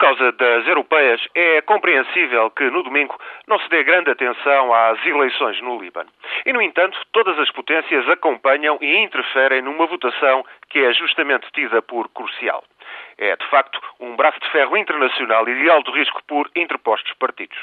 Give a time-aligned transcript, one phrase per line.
[0.00, 3.14] causa das europeias, é compreensível que no domingo
[3.46, 6.08] não se dê grande atenção às eleições no Líbano.
[6.46, 11.82] E, no entanto, todas as potências acompanham e interferem numa votação que é justamente tida
[11.82, 12.64] por crucial.
[13.18, 17.58] É, de facto, um braço de ferro internacional e de alto risco por interpostos partidos.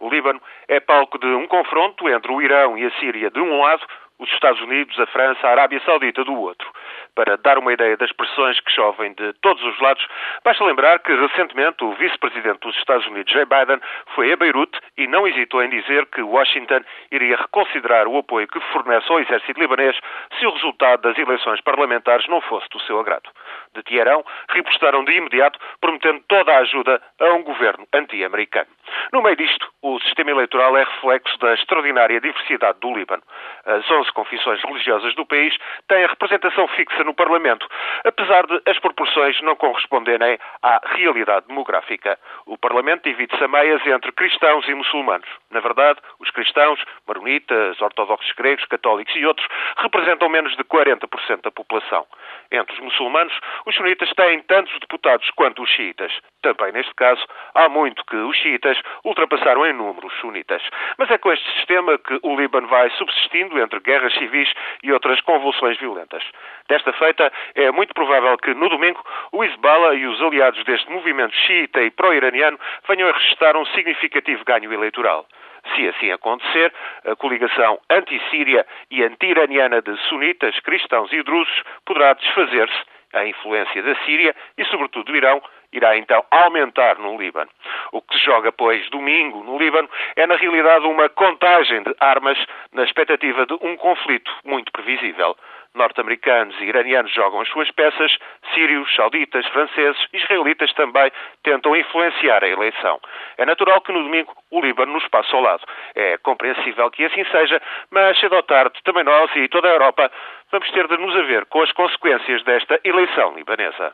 [0.00, 3.60] O Líbano é palco de um confronto entre o Irão e a Síria de um
[3.62, 3.86] lado,
[4.18, 6.68] os Estados Unidos, a França, a Arábia Saudita do outro.
[7.14, 10.06] Para dar uma ideia das pressões que chovem de todos os lados,
[10.44, 13.80] basta lembrar que recentemente o vice-presidente dos Estados Unidos, Joe Biden,
[14.14, 18.60] foi a Beirute e não hesitou em dizer que Washington iria reconsiderar o apoio que
[18.72, 19.96] fornece ao exército libanês
[20.38, 23.30] se o resultado das eleições parlamentares não fosse do seu agrado.
[23.74, 28.68] De Teherão, ripostaram de imediato, prometendo toda a ajuda a um governo anti-americano.
[29.12, 33.22] No meio disto, o sistema eleitoral é reflexo da extraordinária diversidade do Líbano.
[33.64, 35.56] As 11 confissões religiosas do país
[35.88, 37.66] têm a representação fixa no Parlamento,
[38.04, 42.18] apesar de as proporções não corresponderem à realidade demográfica.
[42.46, 45.28] O Parlamento divide-se a meias entre cristãos e muçulmanos.
[45.50, 49.46] Na verdade, os cristãos, maronitas, ortodoxos gregos, católicos e outros
[49.78, 52.06] representam menos de 40% da população.
[52.50, 53.32] Entre os muçulmanos,
[53.66, 56.12] os sunitas têm tantos deputados quanto os xiitas.
[56.42, 60.62] Também neste caso, há muito que os xiitas ultrapassaram em número os sunitas.
[60.98, 64.52] Mas é com este sistema que o Líbano vai subsistindo entre guerras civis
[64.82, 66.22] e outras convulsões violentas.
[66.68, 69.02] Desta feita, é muito provável que no domingo
[69.32, 72.58] o Hezbollah e os aliados deste movimento xiita e pró-iraniano
[72.88, 75.26] venham a registrar um significativo ganho eleitoral.
[75.74, 76.72] Se assim acontecer,
[77.04, 82.96] a coligação anti-síria e anti-iraniana de sunitas, cristãos e drusos poderá desfazer-se.
[83.12, 85.40] A influência da Síria e, sobretudo, do Irão
[85.76, 87.50] irá então aumentar no Líbano.
[87.92, 92.38] O que se joga, pois, domingo no Líbano é, na realidade, uma contagem de armas
[92.72, 95.36] na expectativa de um conflito muito previsível.
[95.74, 98.16] Norte-americanos e iranianos jogam as suas peças,
[98.54, 102.98] sírios, sauditas, franceses, israelitas também tentam influenciar a eleição.
[103.36, 105.62] É natural que no domingo o Líbano nos passe ao lado.
[105.94, 110.10] É compreensível que assim seja, mas cedo ou tarde também nós e toda a Europa
[110.50, 113.92] vamos ter de nos haver com as consequências desta eleição libanesa.